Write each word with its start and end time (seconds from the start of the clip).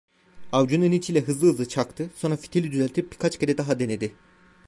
Avcunun 0.51 0.91
içi 0.91 1.13
ile 1.13 1.21
hızlı 1.21 1.47
hızlı 1.47 1.67
çaktı, 1.67 2.09
sonra 2.15 2.37
fitili 2.37 2.71
düzeltip 2.71 3.11
birkaç 3.11 3.39
kere 3.39 3.57
daha 3.57 3.79
denedi. 3.79 4.13